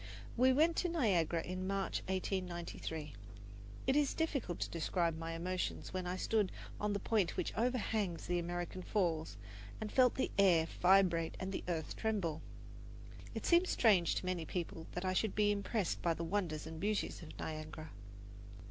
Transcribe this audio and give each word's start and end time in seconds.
We 0.35 0.51
went 0.51 0.77
to 0.77 0.89
Niagara 0.89 1.43
in 1.43 1.67
March, 1.67 2.01
1893. 2.07 3.13
It 3.85 3.95
is 3.95 4.15
difficult 4.15 4.59
to 4.61 4.69
describe 4.71 5.15
my 5.15 5.33
emotions 5.33 5.93
when 5.93 6.07
I 6.07 6.15
stood 6.15 6.51
on 6.79 6.93
the 6.93 6.99
point 6.99 7.37
which 7.37 7.53
overhangs 7.55 8.25
the 8.25 8.39
American 8.39 8.81
Falls 8.81 9.37
and 9.79 9.91
felt 9.91 10.15
the 10.15 10.31
air 10.39 10.65
vibrate 10.81 11.37
and 11.39 11.51
the 11.51 11.63
earth 11.67 11.95
tremble. 11.95 12.41
It 13.35 13.45
seems 13.45 13.69
strange 13.69 14.15
to 14.15 14.25
many 14.25 14.43
people 14.43 14.87
that 14.93 15.05
I 15.05 15.13
should 15.13 15.35
be 15.35 15.51
impressed 15.51 16.01
by 16.01 16.15
the 16.15 16.23
wonders 16.23 16.65
and 16.65 16.79
beauties 16.79 17.21
of 17.21 17.37
Niagara. 17.37 17.91